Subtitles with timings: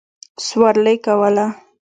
[0.45, 1.45] سورلي کوله.